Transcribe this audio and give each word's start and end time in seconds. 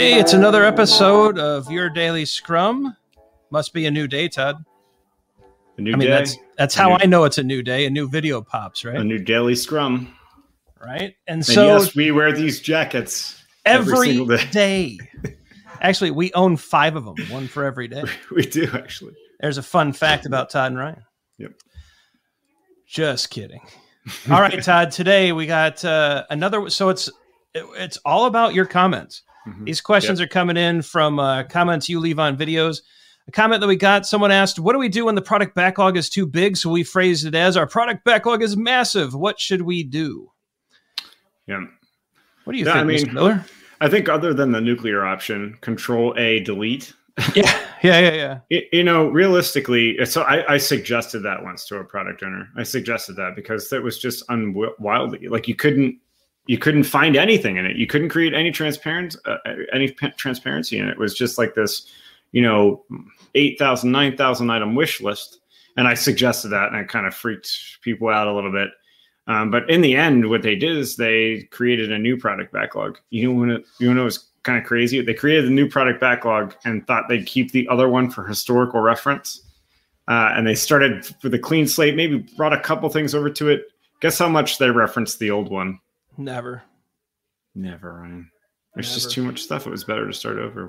Hey, 0.00 0.18
it's 0.18 0.32
another 0.32 0.64
episode 0.64 1.38
of 1.38 1.70
your 1.70 1.90
daily 1.90 2.24
scrum. 2.24 2.96
Must 3.50 3.74
be 3.74 3.84
a 3.84 3.90
new 3.90 4.08
day, 4.08 4.28
Todd. 4.28 4.64
A 5.76 5.80
new 5.82 5.92
I 5.92 5.96
mean, 5.96 6.08
day, 6.08 6.14
that's 6.14 6.36
that's 6.56 6.74
how 6.74 6.88
new- 6.88 6.96
I 7.00 7.04
know 7.04 7.24
it's 7.24 7.36
a 7.36 7.42
new 7.42 7.62
day. 7.62 7.84
A 7.84 7.90
new 7.90 8.08
video 8.08 8.40
pops, 8.40 8.82
right? 8.82 8.96
a 8.96 9.04
new 9.04 9.18
daily 9.18 9.54
scrum. 9.54 10.14
Right. 10.82 11.16
And 11.28 11.36
And 11.36 11.44
so 11.44 11.66
yes, 11.76 11.94
we 11.94 12.12
wear 12.12 12.32
these 12.32 12.60
jackets 12.60 13.44
every 13.66 13.92
every 13.92 14.08
single 14.08 14.38
day. 14.38 14.46
day. 14.50 14.98
Actually, 15.82 16.12
we 16.12 16.32
own 16.32 16.56
five 16.56 16.96
of 16.96 17.04
them, 17.04 17.16
one 17.28 17.46
for 17.46 17.66
every 17.66 17.86
day. 17.86 18.02
we 18.34 18.46
do 18.46 18.70
actually. 18.72 19.12
There's 19.40 19.58
a 19.58 19.62
fun 19.62 19.92
fact 19.92 20.24
about 20.24 20.48
Todd 20.48 20.72
and 20.72 20.78
Ryan. 20.78 21.02
Yep. 21.36 21.52
Just 22.88 23.28
kidding. 23.28 23.60
All 24.30 24.40
right, 24.40 24.62
Todd. 24.64 24.92
Today 24.92 25.32
we 25.32 25.44
got 25.46 25.84
uh, 25.84 26.24
another. 26.30 26.70
So 26.70 26.88
it's 26.88 27.08
it- 27.52 27.66
it's 27.76 27.98
all 27.98 28.24
about 28.24 28.54
your 28.54 28.64
comments. 28.64 29.24
Mhm. 29.46 29.64
These 29.64 29.80
questions 29.80 30.20
are 30.20 30.26
coming 30.26 30.56
in 30.56 30.82
from 30.82 31.18
uh, 31.18 31.44
comments 31.44 31.88
you 31.88 31.98
leave 32.00 32.18
on 32.18 32.36
videos. 32.36 32.82
A 33.28 33.32
comment 33.32 33.60
that 33.60 33.66
we 33.66 33.76
got, 33.76 34.06
someone 34.06 34.30
asked, 34.30 34.58
"What 34.58 34.72
do 34.72 34.78
we 34.78 34.88
do 34.88 35.06
when 35.06 35.14
the 35.14 35.22
product 35.22 35.54
backlog 35.54 35.96
is 35.96 36.08
too 36.10 36.26
big?" 36.26 36.56
So 36.56 36.70
we 36.70 36.82
phrased 36.84 37.24
it 37.26 37.34
as, 37.34 37.56
"Our 37.56 37.66
product 37.66 38.04
backlog 38.04 38.42
is 38.42 38.56
massive. 38.56 39.14
What 39.14 39.38
should 39.40 39.62
we 39.62 39.82
do?" 39.82 40.30
Yeah. 41.46 41.64
What 42.44 42.52
do 42.52 42.58
you 42.58 42.64
think, 42.64 42.76
I 42.76 42.84
mean- 42.84 43.06
Mr. 43.06 43.12
Miller? 43.12 43.44
I 43.80 43.88
think 43.88 44.08
other 44.10 44.34
than 44.34 44.52
the 44.52 44.60
nuclear 44.60 45.04
option, 45.06 45.56
control 45.62 46.14
A, 46.18 46.40
delete. 46.40 46.92
Yeah, 47.34 47.58
yeah, 47.82 47.98
yeah, 48.00 48.12
yeah. 48.12 48.38
Y- 48.50 48.68
you 48.72 48.84
know, 48.84 49.08
realistically, 49.08 50.04
so 50.04 50.22
I, 50.22 50.54
I 50.54 50.58
suggested 50.58 51.20
that 51.20 51.42
once 51.42 51.66
to 51.68 51.76
a 51.78 51.84
product 51.84 52.22
owner. 52.22 52.48
I 52.56 52.62
suggested 52.62 53.16
that 53.16 53.34
because 53.36 53.68
that 53.70 53.82
was 53.82 53.98
just 53.98 54.22
unwildly 54.28 55.28
like 55.28 55.48
you 55.48 55.54
couldn't 55.54 55.96
you 56.46 56.58
couldn't 56.58 56.84
find 56.84 57.16
anything 57.16 57.56
in 57.56 57.66
it. 57.66 57.76
You 57.76 57.86
couldn't 57.86 58.08
create 58.08 58.34
any 58.34 58.50
transparent 58.50 59.16
uh, 59.24 59.36
any 59.72 59.90
p- 59.92 60.10
transparency 60.16 60.78
in 60.78 60.88
it. 60.88 60.92
It 60.92 60.98
was 60.98 61.14
just 61.14 61.38
like 61.38 61.54
this, 61.54 61.86
you 62.32 62.42
know, 62.42 62.84
8,000, 63.34 63.90
9,000 63.90 64.50
item 64.50 64.74
wish 64.74 65.00
list. 65.00 65.40
And 65.76 65.86
I 65.86 65.94
suggested 65.94 66.48
that 66.48 66.72
and 66.72 66.80
it 66.80 66.88
kind 66.88 67.06
of 67.06 67.14
freaked 67.14 67.50
people 67.82 68.08
out 68.08 68.26
a 68.26 68.34
little 68.34 68.52
bit. 68.52 68.70
Um, 69.26 69.50
but 69.50 69.70
in 69.70 69.80
the 69.80 69.94
end, 69.94 70.28
what 70.28 70.42
they 70.42 70.56
did 70.56 70.76
is 70.76 70.96
they 70.96 71.42
created 71.52 71.92
a 71.92 71.98
new 71.98 72.16
product 72.16 72.52
backlog. 72.52 72.98
You 73.10 73.28
know 73.28 73.38
when 73.38 73.50
it, 73.50 73.64
you 73.78 73.92
know 73.92 74.02
it 74.02 74.04
was 74.04 74.30
kind 74.42 74.58
of 74.58 74.64
crazy. 74.64 75.00
They 75.00 75.14
created 75.14 75.44
a 75.46 75.52
new 75.52 75.68
product 75.68 76.00
backlog 76.00 76.56
and 76.64 76.86
thought 76.86 77.08
they'd 77.08 77.26
keep 77.26 77.52
the 77.52 77.68
other 77.68 77.88
one 77.88 78.10
for 78.10 78.26
historical 78.26 78.80
reference. 78.80 79.42
Uh, 80.08 80.32
and 80.34 80.46
they 80.46 80.56
started 80.56 81.06
with 81.22 81.32
a 81.34 81.38
clean 81.38 81.68
slate. 81.68 81.94
Maybe 81.94 82.18
brought 82.36 82.52
a 82.52 82.60
couple 82.60 82.88
things 82.88 83.14
over 83.14 83.30
to 83.30 83.48
it. 83.48 83.66
Guess 84.00 84.18
how 84.18 84.28
much 84.28 84.58
they 84.58 84.70
referenced 84.70 85.18
the 85.18 85.30
old 85.30 85.50
one? 85.50 85.78
Never. 86.16 86.62
Never, 87.54 88.00
Ryan. 88.00 88.30
There's 88.74 88.94
just 88.94 89.10
too 89.10 89.24
much 89.24 89.42
stuff. 89.42 89.66
It 89.66 89.70
was 89.70 89.84
better 89.84 90.06
to 90.06 90.12
start 90.12 90.38
over. 90.38 90.66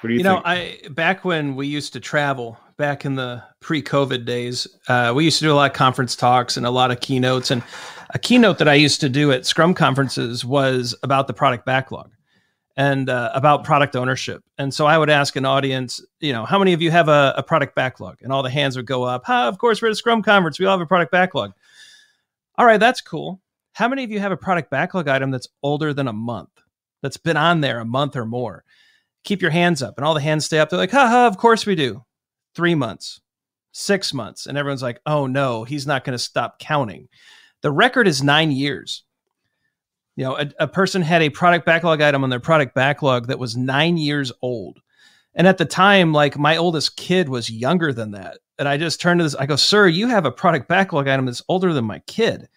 What 0.00 0.08
do 0.08 0.10
you, 0.10 0.18
You 0.18 0.24
know. 0.24 0.42
I 0.44 0.80
back 0.90 1.24
when 1.24 1.56
we 1.56 1.66
used 1.66 1.92
to 1.94 2.00
travel, 2.00 2.58
back 2.76 3.04
in 3.04 3.16
the 3.16 3.42
pre-COVID 3.60 4.24
days, 4.24 4.66
uh, 4.88 5.12
we 5.14 5.24
used 5.24 5.38
to 5.38 5.44
do 5.44 5.52
a 5.52 5.54
lot 5.54 5.70
of 5.70 5.76
conference 5.76 6.14
talks 6.14 6.56
and 6.56 6.66
a 6.66 6.70
lot 6.70 6.90
of 6.90 7.00
keynotes. 7.00 7.50
And 7.50 7.62
a 8.10 8.18
keynote 8.18 8.58
that 8.58 8.68
I 8.68 8.74
used 8.74 9.00
to 9.00 9.08
do 9.08 9.32
at 9.32 9.46
Scrum 9.46 9.74
conferences 9.74 10.44
was 10.44 10.94
about 11.02 11.26
the 11.26 11.34
product 11.34 11.64
backlog 11.64 12.10
and 12.76 13.10
uh, 13.10 13.30
about 13.34 13.64
product 13.64 13.96
ownership. 13.96 14.44
And 14.56 14.72
so 14.72 14.86
I 14.86 14.96
would 14.96 15.10
ask 15.10 15.34
an 15.34 15.44
audience, 15.44 16.00
you 16.20 16.32
know, 16.32 16.44
how 16.44 16.58
many 16.58 16.72
of 16.72 16.80
you 16.80 16.92
have 16.92 17.08
a, 17.08 17.34
a 17.36 17.42
product 17.42 17.74
backlog? 17.74 18.18
And 18.22 18.32
all 18.32 18.44
the 18.44 18.50
hands 18.50 18.76
would 18.76 18.86
go 18.86 19.02
up. 19.02 19.24
Ah, 19.26 19.48
of 19.48 19.58
course, 19.58 19.82
we're 19.82 19.88
at 19.88 19.92
a 19.92 19.96
Scrum 19.96 20.22
conference. 20.22 20.60
We 20.60 20.66
all 20.66 20.78
have 20.78 20.80
a 20.80 20.86
product 20.86 21.10
backlog. 21.10 21.54
All 22.56 22.66
right, 22.66 22.78
that's 22.78 23.00
cool. 23.00 23.40
How 23.72 23.88
many 23.88 24.04
of 24.04 24.10
you 24.10 24.20
have 24.20 24.32
a 24.32 24.36
product 24.36 24.70
backlog 24.70 25.08
item 25.08 25.30
that's 25.30 25.48
older 25.62 25.92
than 25.92 26.08
a 26.08 26.12
month? 26.12 26.50
That's 27.02 27.16
been 27.16 27.36
on 27.36 27.60
there 27.60 27.78
a 27.80 27.84
month 27.84 28.16
or 28.16 28.24
more? 28.24 28.64
keep 29.24 29.42
your 29.42 29.50
hands 29.50 29.82
up 29.82 29.98
and 29.98 30.06
all 30.06 30.14
the 30.14 30.20
hands 30.20 30.46
stay 30.46 30.58
up. 30.58 30.70
They're 30.70 30.78
like 30.78 30.90
haha 30.90 31.26
of 31.26 31.36
course 31.36 31.66
we 31.66 31.74
do. 31.74 32.04
Three 32.54 32.74
months 32.74 33.20
six 33.72 34.14
months 34.14 34.46
and 34.46 34.56
everyone's 34.56 34.82
like 34.82 35.00
oh 35.06 35.26
no 35.26 35.62
he's 35.62 35.86
not 35.86 36.02
going 36.02 36.16
to 36.16 36.22
stop 36.22 36.58
counting. 36.58 37.08
The 37.60 37.70
record 37.70 38.08
is 38.08 38.22
nine 38.22 38.50
years. 38.50 39.04
You 40.16 40.24
know 40.24 40.36
a, 40.36 40.50
a 40.60 40.68
person 40.68 41.02
had 41.02 41.22
a 41.22 41.30
product 41.30 41.66
backlog 41.66 42.00
item 42.00 42.24
on 42.24 42.30
their 42.30 42.40
product 42.40 42.74
backlog 42.74 43.28
that 43.28 43.38
was 43.38 43.56
nine 43.56 43.98
years 43.98 44.32
old. 44.42 44.80
And 45.34 45.46
at 45.46 45.58
the 45.58 45.64
time 45.64 46.12
like 46.12 46.38
my 46.38 46.56
oldest 46.56 46.96
kid 46.96 47.28
was 47.28 47.50
younger 47.50 47.92
than 47.92 48.12
that. 48.12 48.38
And 48.58 48.66
i 48.66 48.76
just 48.76 49.00
turned 49.00 49.20
to 49.20 49.24
this 49.24 49.36
i 49.36 49.46
go 49.46 49.56
sir 49.56 49.86
you 49.86 50.08
have 50.08 50.24
a 50.24 50.32
product 50.32 50.68
backlog 50.68 51.06
item 51.06 51.26
that's 51.26 51.42
older 51.48 51.72
than 51.72 51.84
my 51.84 52.00
kid 52.06 52.48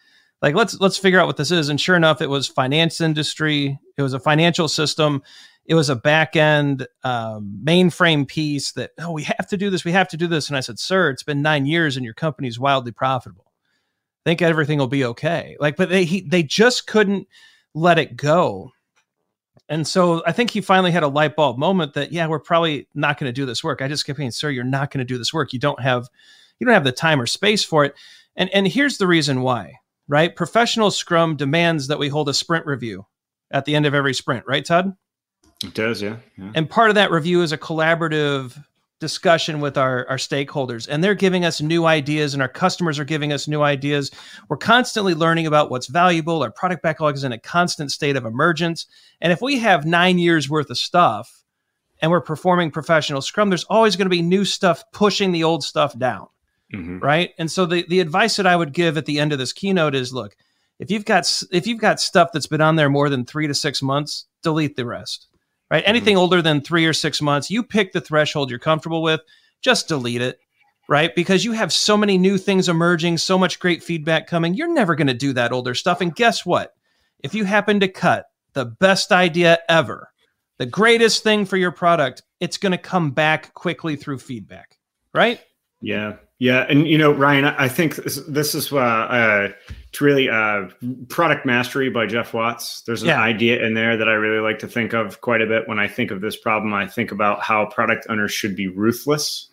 like 0.42 0.56
let's 0.56 0.80
let's 0.80 0.98
figure 0.98 1.20
out 1.20 1.28
what 1.28 1.38
this 1.38 1.52
is. 1.52 1.70
And 1.70 1.80
sure 1.80 1.96
enough 1.96 2.22
it 2.22 2.30
was 2.30 2.48
finance 2.48 3.00
industry. 3.00 3.80
It 3.98 4.02
was 4.02 4.14
a 4.14 4.20
financial 4.20 4.68
system. 4.68 5.22
It 5.66 5.76
was 5.76 5.90
a 5.90 5.96
back 5.96 6.36
end 6.36 6.88
um, 7.04 7.62
mainframe 7.64 8.28
piece 8.28 8.72
that 8.74 8.92
oh 9.00 9.12
we 9.12 9.24
have 9.24 9.48
to 9.50 9.58
do 9.58 9.70
this. 9.70 9.86
We 9.86 9.92
have 9.92 10.08
to 10.10 10.18
do 10.18 10.28
this. 10.28 10.48
And 10.48 10.58
i 10.58 10.62
said 10.62 10.80
sir 10.80 11.10
it's 11.10 11.24
been 11.24 11.42
nine 11.42 11.66
years 11.66 11.96
and 11.96 12.04
your 12.04 12.16
company's 12.16 12.60
wildly 12.60 12.92
profitable. 12.92 13.52
Think 14.26 14.42
everything 14.42 14.80
will 14.80 14.88
be 14.88 15.06
okay. 15.06 15.56
Like 15.60 15.76
but 15.76 15.90
they 15.90 16.06
he, 16.06 16.22
they 16.22 16.44
just 16.44 16.88
couldn't 16.88 17.28
let 17.74 18.00
it 18.00 18.16
go. 18.16 18.72
And 19.70 19.88
so 19.88 20.24
i 20.26 20.32
think 20.32 20.50
he 20.50 20.62
finally 20.62 20.92
had 20.92 21.04
a 21.04 21.08
light 21.08 21.36
bulb 21.36 21.60
moment 21.60 21.94
that 21.94 22.12
yeah 22.12 22.28
we're 22.28 22.40
probably 22.40 22.88
not 22.96 23.20
going 23.20 23.30
to 23.30 23.34
do 23.34 23.46
this 23.46 23.64
work. 23.64 23.84
I 23.84 23.88
just 23.88 24.08
kept 24.08 24.18
saying 24.18 24.32
sir 24.32 24.50
you're 24.50 24.64
not 24.64 24.90
going 24.90 25.06
to 25.06 25.14
do 25.14 25.20
this 25.20 25.34
work. 25.34 25.54
You 25.54 25.60
don't 25.60 25.82
have 25.82 26.10
you 26.58 26.66
don't 26.66 26.74
have 26.74 26.84
the 26.84 26.92
time 26.92 27.22
or 27.22 27.28
space 27.28 27.64
for 27.64 27.86
it. 27.86 27.94
And 28.36 28.50
and 28.50 28.68
here's 28.68 28.98
the 28.98 29.08
reason 29.08 29.42
why 29.42 29.81
right 30.12 30.36
professional 30.36 30.92
scrum 30.92 31.36
demands 31.36 31.88
that 31.88 31.98
we 31.98 32.10
hold 32.10 32.30
a 32.30 32.34
sprint 32.34 32.66
review 32.66 33.06
at 33.50 33.66
the 33.66 33.76
end 33.76 33.86
of 33.86 33.94
every 33.96 34.14
sprint 34.14 34.44
right 34.46 34.66
todd 34.66 34.96
it 35.64 35.76
does, 35.76 36.02
yeah. 36.02 36.18
yeah. 36.40 36.52
and 36.56 36.68
part 36.68 36.90
of 36.90 36.96
that 36.96 37.12
review 37.12 37.44
is 37.44 37.52
a 37.52 37.58
collaborative 37.58 38.58
discussion 39.00 39.62
with 39.62 39.78
our, 39.78 40.08
our 40.10 40.18
stakeholders 40.18 40.88
and 40.88 41.04
they're 41.04 41.16
giving 41.16 41.44
us 41.44 41.60
new 41.60 41.86
ideas 41.86 42.34
and 42.34 42.42
our 42.42 42.48
customers 42.48 43.00
are 43.00 43.04
giving 43.04 43.34
us 43.34 43.48
new 43.48 43.64
ideas 43.64 44.12
we're 44.48 44.58
constantly 44.58 45.16
learning 45.16 45.48
about 45.48 45.72
what's 45.72 45.88
valuable 45.88 46.44
our 46.44 46.52
product 46.52 46.84
backlog 46.84 47.16
is 47.16 47.24
in 47.24 47.32
a 47.32 47.40
constant 47.40 47.92
state 47.92 48.16
of 48.16 48.26
emergence 48.26 48.86
and 49.20 49.34
if 49.34 49.42
we 49.42 49.58
have 49.58 49.86
nine 49.88 50.20
years 50.20 50.48
worth 50.48 50.70
of 50.70 50.78
stuff 50.78 51.44
and 52.00 52.12
we're 52.12 52.22
performing 52.22 52.70
professional 52.70 53.22
scrum 53.22 53.50
there's 53.50 53.64
always 53.64 53.96
going 53.96 54.06
to 54.06 54.10
be 54.10 54.22
new 54.22 54.46
stuff 54.46 54.84
pushing 54.94 55.32
the 55.32 55.44
old 55.44 55.64
stuff 55.64 55.98
down 55.98 56.28
Mhm. 56.74 57.02
right? 57.02 57.32
And 57.38 57.52
so 57.52 57.66
the, 57.66 57.86
the 57.88 58.00
advice 58.00 58.36
that 58.38 58.48
i 58.48 58.56
would 58.56 58.74
give 58.74 58.98
at 58.98 59.06
the 59.06 59.20
end 59.20 59.34
of 59.34 59.40
this 59.40 59.54
keynote 59.54 59.96
is 59.96 60.14
look 60.14 60.36
if 60.80 60.90
you've 60.90 61.06
got 61.06 61.44
if 61.52 61.68
you've 61.68 61.80
got 61.80 62.00
stuff 62.00 62.30
that's 62.34 62.48
been 62.48 62.62
on 62.62 62.76
there 62.76 62.90
more 62.90 63.10
than 63.10 63.26
three 63.26 63.48
to 63.48 63.54
six 63.54 63.82
months 63.82 64.26
delete 64.42 64.76
the 64.76 64.86
rest 64.86 65.28
right? 65.70 65.84
Anything 65.86 66.18
older 66.18 66.42
than 66.42 66.60
three 66.60 66.86
or 66.86 66.94
six 66.94 67.22
months 67.22 67.50
you 67.52 67.64
pick 67.64 67.92
the 67.94 68.02
threshold 68.02 68.50
you're 68.50 68.60
comfortable 68.60 69.02
with 69.02 69.22
just 69.62 69.88
delete 69.88 70.22
it 70.22 70.40
right? 70.90 71.16
Because 71.16 71.46
you 71.46 71.54
have 71.54 71.72
so 71.72 71.96
many 71.96 72.18
new 72.18 72.38
things 72.38 72.68
emerging 72.68 73.18
so 73.18 73.38
much 73.38 73.60
great 73.60 73.84
feedback 73.84 74.28
coming 74.28 74.54
you're 74.54 74.74
never 74.74 74.96
going 74.96 75.08
to 75.08 75.14
do 75.14 75.34
that 75.34 75.52
older 75.52 75.76
stuff. 75.76 76.02
And 76.02 76.16
guess 76.16 76.46
what? 76.46 76.74
If 77.20 77.34
you 77.36 77.46
happen 77.46 77.80
to 77.82 77.88
cut 77.88 78.26
the 78.54 78.66
best 78.66 79.12
idea 79.12 79.60
ever 79.70 80.10
the 80.58 80.66
greatest 80.66 81.24
thing 81.24 81.46
for 81.46 81.58
your 81.58 81.72
product 81.72 82.22
it's 82.40 82.58
going 82.58 82.72
to 82.72 82.78
come 82.78 83.12
back 83.12 83.54
quickly 83.54 83.96
through 83.96 84.20
feedback 84.20 84.78
right? 85.14 85.40
Yeah, 85.82 86.18
yeah, 86.42 86.66
and 86.68 86.88
you 86.88 86.98
know, 86.98 87.12
Ryan, 87.12 87.46
I 87.46 87.68
think 87.68 87.98
this, 87.98 88.56
is 88.56 88.74
uh, 88.74 88.78
uh, 88.78 89.50
to 89.92 90.04
really 90.04 90.28
uh, 90.28 90.70
product 91.08 91.46
mastery 91.46 91.92
by 91.92 92.08
Geoff 92.08 92.34
Watts. 92.34 92.82
There's 92.82 93.04
an 93.04 93.10
Yeah. 93.10 93.22
idea 93.22 93.64
in 93.64 93.76
there 93.76 93.96
that 93.96 94.10
I 94.10 94.14
really 94.14 94.40
like 94.42 94.58
to 94.60 94.68
think 94.68 94.94
of 94.94 95.22
quite 95.22 95.44
a 95.44 95.46
bit 95.46 95.68
when 95.68 95.78
I 95.78 95.88
think 95.88 96.10
of 96.10 96.22
this 96.22 96.36
problem. 96.36 96.74
I 96.74 96.88
think 96.88 97.12
about 97.12 97.44
how 97.44 97.68
product 97.68 98.08
owners 98.10 98.32
should 98.32 98.56
be 98.56 98.68
ruthless, 98.68 99.50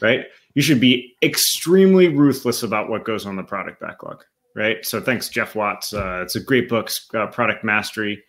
right? 0.00 0.26
You 0.54 0.62
should 0.62 0.78
be 0.78 1.12
extremely 1.24 2.06
ruthless 2.06 2.62
about 2.62 2.88
what 2.88 3.04
goes 3.04 3.26
on 3.26 3.34
the 3.34 3.42
product 3.42 3.80
backlog, 3.80 4.24
right? 4.54 4.86
So 4.86 5.00
thanks, 5.00 5.28
Geoff 5.28 5.56
Watts. 5.56 5.92
Uh, 5.92 6.20
it's 6.22 6.36
a 6.36 6.40
great 6.40 6.68
book, 6.68 6.88
uh, 7.14 7.26
Product 7.26 7.64
Mastery. 7.64 8.22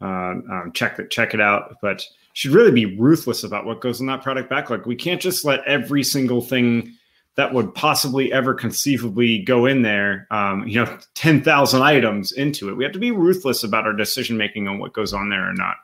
Um, 0.00 0.44
um, 0.50 0.70
check 0.72 0.98
it, 0.98 1.10
check 1.10 1.34
it 1.34 1.42
out. 1.42 1.76
But 1.82 2.06
should 2.32 2.52
really 2.52 2.72
be 2.72 2.96
ruthless 2.98 3.44
about 3.44 3.66
what 3.66 3.82
goes 3.82 4.00
in 4.00 4.06
that 4.06 4.22
product 4.22 4.48
backlog. 4.48 4.86
We 4.86 4.96
can't 4.96 5.20
just 5.20 5.44
let 5.44 5.62
every 5.66 6.02
single 6.02 6.40
thing 6.40 6.96
that 7.36 7.54
would 7.54 7.74
possibly 7.74 8.32
ever 8.32 8.52
conceivably 8.54 9.38
go 9.38 9.64
in 9.66 9.82
there, 9.82 10.26
um, 10.30 10.66
you 10.66 10.84
know, 10.84 10.98
10,000 11.14 11.82
items 11.82 12.32
into 12.32 12.68
it. 12.68 12.76
We 12.76 12.84
have 12.84 12.92
to 12.92 12.98
be 12.98 13.10
ruthless 13.12 13.62
about 13.64 13.86
our 13.86 13.92
decision 13.92 14.36
making 14.36 14.68
on 14.68 14.78
what 14.78 14.92
goes 14.92 15.12
on 15.12 15.28
there 15.30 15.48
or 15.48 15.54
not. 15.54 15.76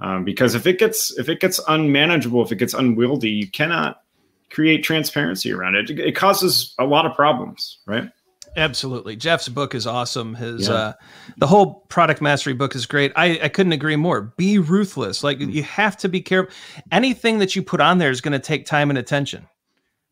Um, 0.00 0.24
because 0.24 0.54
if 0.54 0.66
it 0.66 0.78
gets 0.78 1.16
if 1.18 1.28
it 1.28 1.38
gets 1.40 1.60
unmanageable, 1.68 2.42
if 2.42 2.50
it 2.50 2.56
gets 2.56 2.74
unwieldy, 2.74 3.30
you 3.30 3.48
cannot 3.48 4.02
create 4.50 4.82
transparency 4.82 5.52
around 5.52 5.76
it. 5.76 5.90
It 5.90 6.16
causes 6.16 6.74
a 6.78 6.84
lot 6.84 7.06
of 7.06 7.14
problems, 7.14 7.78
right? 7.86 8.10
Absolutely. 8.56 9.16
Geoff's 9.16 9.48
book 9.48 9.74
is 9.74 9.86
awesome. 9.86 10.34
His 10.34 10.68
Yeah. 10.68 10.74
uh 10.74 10.92
the 11.38 11.46
whole 11.46 11.86
product 11.88 12.20
mastery 12.20 12.52
book 12.52 12.74
is 12.74 12.84
great. 12.84 13.12
I, 13.16 13.38
I 13.44 13.48
couldn't 13.48 13.72
agree 13.72 13.96
more. 13.96 14.20
Be 14.36 14.58
ruthless. 14.58 15.22
Like 15.24 15.38
Mm. 15.38 15.52
you 15.52 15.62
have 15.62 15.96
to 15.98 16.08
be 16.08 16.20
careful. 16.20 16.52
Anything 16.90 17.38
that 17.38 17.56
you 17.56 17.62
put 17.62 17.80
on 17.80 17.98
there 17.98 18.10
is 18.10 18.20
going 18.20 18.32
to 18.32 18.38
take 18.38 18.66
time 18.66 18.90
and 18.90 18.98
attention. 18.98 19.46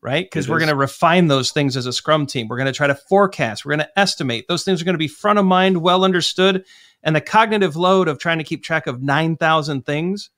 Right? 0.02 0.24
Because 0.24 0.48
we're 0.48 0.58
going 0.58 0.70
to 0.70 0.76
refine 0.76 1.26
those 1.26 1.50
things 1.50 1.76
as 1.76 1.84
a 1.84 1.92
scrum 1.92 2.24
team. 2.24 2.48
We're 2.48 2.56
going 2.56 2.66
to 2.66 2.72
try 2.72 2.86
to 2.86 2.94
forecast. 2.94 3.64
We're 3.66 3.76
going 3.76 3.86
to 3.86 3.98
estimate. 3.98 4.48
Those 4.48 4.64
things 4.64 4.80
are 4.80 4.84
going 4.86 4.94
to 4.94 4.98
be 4.98 5.08
front 5.08 5.38
of 5.38 5.44
mind, 5.44 5.82
well 5.82 6.04
understood. 6.04 6.64
And 7.02 7.14
the 7.14 7.20
cognitive 7.20 7.76
load 7.76 8.08
of 8.08 8.18
trying 8.18 8.38
to 8.38 8.44
keep 8.44 8.62
track 8.62 8.86
of 8.86 9.02
9,000 9.02 9.84
things 9.84 10.30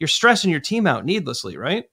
you're 0.00 0.08
stressing 0.08 0.50
your 0.50 0.60
team 0.60 0.86
out 0.86 1.04
needlessly, 1.04 1.56
right? 1.56 1.84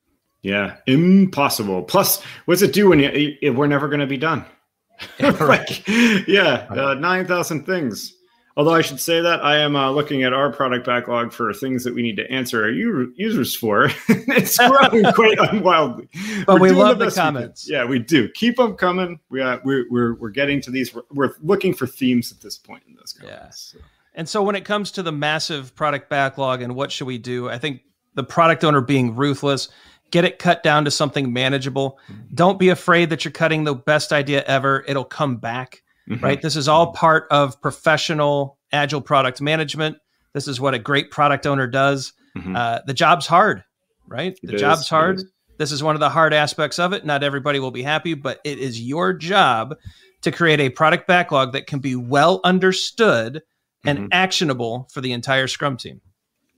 Yeah, 0.42 0.78
impossible. 0.88 1.84
Plus, 1.84 2.24
what's 2.46 2.62
it 2.62 2.74
do 2.74 2.90
when 2.90 3.00
you, 3.00 3.54
we're 3.54 3.68
never 3.68 3.88
going 3.90 4.00
to 4.00 4.08
be 4.08 4.18
done? 4.18 4.46
like, 5.20 5.86
yeah, 5.88 6.66
uh, 6.70 6.96
9,000 6.96 7.66
things. 7.66 8.14
Although 8.58 8.74
I 8.74 8.82
should 8.82 9.00
say 9.00 9.22
that 9.22 9.46
I 9.46 9.60
am 9.60 9.76
uh, 9.76 9.92
looking 9.92 10.24
at 10.24 10.34
our 10.34 10.52
product 10.52 10.84
backlog 10.84 11.32
for 11.32 11.54
things 11.54 11.84
that 11.84 11.94
we 11.94 12.02
need 12.02 12.18
to 12.18 12.30
answer 12.32 12.64
our 12.64 12.70
u- 12.72 13.14
users 13.16 13.56
for. 13.56 13.92
it's 14.10 14.58
growing 14.58 15.06
quite 15.14 15.38
unwildly. 15.38 16.10
But 16.48 16.60
we're 16.60 16.70
we 16.70 16.72
love 16.72 16.98
the, 16.98 17.06
the 17.06 17.12
comments. 17.12 17.70
Yeah, 17.70 17.86
we 17.86 18.00
do. 18.00 18.28
Keep 18.30 18.58
them 18.58 18.76
coming. 18.76 19.20
We, 19.30 19.44
uh, 19.44 19.60
we're, 19.64 19.86
we're, 19.92 20.16
we're 20.16 20.32
getting 20.32 20.60
to 20.62 20.72
these. 20.72 20.94
We're, 20.94 21.04
we're, 21.12 21.34
looking 21.44 21.72
for 21.76 21.86
themes 21.86 22.32
at 22.32 22.42
this 22.42 22.58
point 22.58 22.82
in 22.88 22.96
those 22.96 23.14
comments. 23.14 23.74
Yeah. 23.76 23.80
So. 23.80 23.86
And 24.16 24.28
so 24.28 24.42
when 24.42 24.56
it 24.56 24.66
comes 24.66 24.90
to 24.94 25.04
the 25.04 25.12
massive 25.12 25.76
product 25.76 26.10
backlog 26.10 26.64
and 26.64 26.74
what 26.74 26.92
should 26.92 27.06
we 27.06 27.20
do, 27.20 27.50
I 27.50 27.60
think 27.60 27.82
the 28.16 28.24
product 28.24 28.64
owner 28.64 28.82
being 28.82 29.16
ruthless, 29.16 29.70
get 30.10 30.26
it 30.26 30.40
cut 30.40 30.64
down 30.64 30.84
to 30.86 30.92
something 30.92 31.32
manageable. 31.32 32.00
Mm-hmm. 32.12 32.34
Don't 32.34 32.58
be 32.58 32.70
afraid 32.70 33.12
that 33.12 33.24
you're 33.24 33.32
cutting 33.32 33.66
the 33.66 33.76
best 33.76 34.12
idea 34.12 34.44
ever. 34.46 34.84
It'll 34.88 35.06
come 35.06 35.38
back, 35.38 35.84
mm-hmm. 36.10 36.24
right? 36.24 36.42
This 36.42 36.56
is 36.56 36.68
all 36.68 36.94
part 36.94 37.28
of 37.32 37.62
professional 37.62 38.58
agile 38.72 39.02
product 39.02 39.42
management. 39.42 39.98
This 40.34 40.48
is 40.48 40.60
what 40.60 40.74
a 40.74 40.80
great 40.80 41.12
product 41.12 41.46
owner 41.46 41.68
does. 41.68 42.14
Mm-hmm. 42.38 42.56
Uh, 42.56 42.80
the 42.86 42.94
job's 42.94 43.26
hard, 43.26 43.64
right? 44.08 44.38
It 44.44 44.48
the 44.48 44.56
is, 44.56 44.62
job's 44.62 44.90
hard. 44.90 45.22
This 45.58 45.72
is 45.72 45.82
one 45.82 45.96
of 45.96 46.00
the 46.00 46.10
hard 46.10 46.34
aspects 46.34 46.78
of 46.78 46.94
it. 46.94 47.06
Not 47.06 47.24
everybody 47.24 47.60
will 47.60 47.72
be 47.72 47.82
happy, 47.82 48.14
but 48.14 48.40
it 48.44 48.60
is 48.60 48.80
your 48.80 49.14
job 49.14 49.76
to 50.22 50.32
create 50.32 50.60
a 50.60 50.70
product 50.70 51.08
backlog 51.08 51.54
that 51.54 51.68
can 51.68 51.80
be 51.80 51.96
well 51.96 52.40
understood 52.44 53.42
and 53.86 54.00
mm-hmm. 54.00 54.08
actionable 54.12 54.88
for 54.92 55.02
the 55.02 55.14
entire 55.14 55.48
Scrum 55.48 55.78
team. 55.78 56.02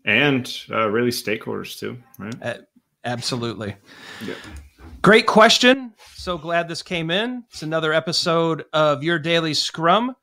And 0.05 0.51
uh, 0.69 0.89
really 0.89 1.11
stakeholders 1.11 1.77
too, 1.77 1.97
right? 2.17 2.35
Uh, 2.41 2.57
absolutely. 3.05 3.75
Yeah. 4.25 4.35
Great 5.01 5.27
question. 5.27 5.93
So 6.15 6.37
glad 6.37 6.67
this 6.67 6.81
came 6.81 7.09
in. 7.09 7.43
It's 7.51 7.63
another 7.63 7.93
episode 7.93 8.65
of 8.73 9.01
Your 9.01 9.17
Daily 9.17 9.53
Scrum. 9.53 10.13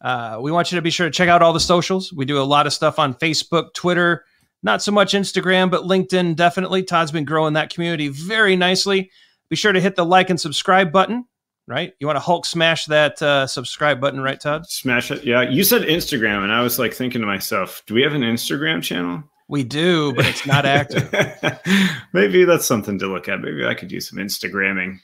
Uh, 0.00 0.38
we 0.40 0.52
want 0.52 0.70
you 0.70 0.76
to 0.76 0.82
be 0.82 0.90
sure 0.90 1.06
to 1.06 1.10
check 1.10 1.28
out 1.28 1.42
all 1.42 1.52
the 1.52 1.60
socials. 1.60 2.12
We 2.12 2.24
do 2.24 2.40
a 2.40 2.44
lot 2.44 2.66
of 2.66 2.72
stuff 2.72 2.98
on 2.98 3.14
Facebook, 3.14 3.74
Twitter, 3.74 4.24
not 4.62 4.82
so 4.82 4.92
much 4.92 5.14
Instagram, 5.14 5.70
but 5.70 5.82
LinkedIn 5.82 6.36
definitely. 6.36 6.84
Todd's 6.84 7.10
been 7.10 7.24
growing 7.24 7.54
that 7.54 7.74
community 7.74 8.08
very 8.08 8.54
nicely. 8.54 9.10
Be 9.48 9.56
sure 9.56 9.72
to 9.72 9.80
hit 9.80 9.96
the 9.96 10.04
like 10.04 10.30
and 10.30 10.40
subscribe 10.40 10.92
button 10.92 11.24
right? 11.70 11.92
You 12.00 12.06
want 12.08 12.16
to 12.16 12.20
Hulk 12.20 12.46
smash 12.46 12.86
that 12.86 13.22
uh, 13.22 13.46
subscribe 13.46 14.00
button, 14.00 14.20
right, 14.20 14.40
Todd? 14.40 14.66
Smash 14.66 15.12
it. 15.12 15.24
Yeah. 15.24 15.42
You 15.42 15.62
said 15.62 15.82
Instagram, 15.82 16.42
and 16.42 16.52
I 16.52 16.62
was 16.62 16.80
like 16.80 16.92
thinking 16.92 17.20
to 17.20 17.26
myself, 17.28 17.82
do 17.86 17.94
we 17.94 18.02
have 18.02 18.12
an 18.12 18.22
Instagram 18.22 18.82
channel? 18.82 19.22
We 19.50 19.64
do, 19.64 20.12
but 20.14 20.26
it's 20.26 20.46
not 20.46 20.64
active. 20.64 21.12
Maybe 22.12 22.44
that's 22.44 22.64
something 22.64 23.00
to 23.00 23.08
look 23.08 23.28
at. 23.28 23.40
Maybe 23.40 23.66
I 23.66 23.74
could 23.74 23.88
do 23.88 24.00
some 24.00 24.20
Instagramming. 24.20 25.00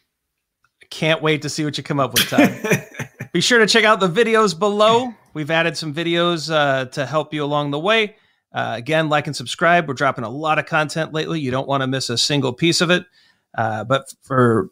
Can't 0.88 1.20
wait 1.20 1.43
to 1.43 1.48
see 1.48 1.64
what 1.64 1.76
you 1.76 1.82
come 1.82 1.98
up 1.98 2.12
with, 2.12 2.28
Todd. 2.28 2.56
Be 3.32 3.40
sure 3.40 3.58
to 3.58 3.66
check 3.66 3.82
out 3.82 3.98
the 3.98 4.08
videos 4.08 4.56
below. 4.56 5.12
We've 5.34 5.50
added 5.50 5.76
some 5.76 5.93
videos 5.93 6.48
uh, 6.48 6.84
to 6.90 7.04
help 7.06 7.34
you 7.34 7.43
along 7.43 7.72
the 7.72 7.81
way. 7.81 8.14
Uh, 8.52 8.75
again, 8.76 9.08
like 9.08 9.26
and 9.26 9.34
subscribe. 9.34 9.88
We're 9.88 9.94
dropping 9.94 10.22
a 10.22 10.31
lot 10.31 10.60
of 10.60 10.66
content 10.66 11.12
lately. 11.12 11.40
You 11.40 11.50
don't 11.50 11.66
want 11.66 11.81
to 11.81 11.88
miss 11.88 12.08
a 12.08 12.16
single 12.16 12.52
piece 12.52 12.81
of 12.81 12.90
it. 12.90 13.04
Uh, 13.58 13.82
but 13.82 14.14
for 14.22 14.70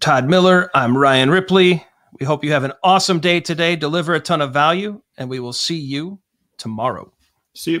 Todd 0.00 0.30
Miller. 0.30 0.70
I'm 0.74 0.96
Ryan 0.96 1.28
Ripley. 1.28 1.84
We 2.18 2.24
hope 2.24 2.42
you 2.42 2.52
have 2.52 2.64
an 2.64 2.72
awesome 2.82 3.20
day 3.20 3.40
today. 3.40 3.76
Deliver 3.76 4.14
a 4.14 4.20
ton 4.20 4.40
of 4.40 4.50
value, 4.50 5.02
and 5.18 5.28
we 5.28 5.40
will 5.40 5.52
see 5.52 5.78
you 5.78 6.20
tomorrow. 6.56 7.12
See 7.54 7.72
you. 7.72 7.80